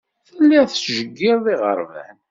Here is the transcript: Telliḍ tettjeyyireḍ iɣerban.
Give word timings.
Telliḍ 0.27 0.65
tettjeyyireḍ 0.67 1.45
iɣerban. 1.53 2.15